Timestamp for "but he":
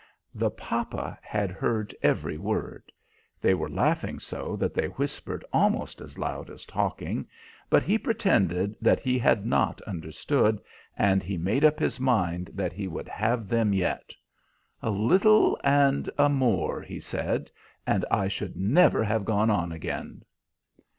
7.69-7.99